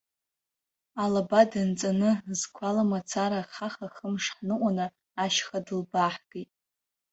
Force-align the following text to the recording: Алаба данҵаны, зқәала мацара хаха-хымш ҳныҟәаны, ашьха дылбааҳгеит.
Алаба 1.03 1.41
данҵаны, 1.51 2.11
зқәала 2.39 2.83
мацара 2.89 3.41
хаха-хымш 3.53 4.25
ҳныҟәаны, 4.35 4.85
ашьха 5.23 5.59
дылбааҳгеит. 5.65 6.51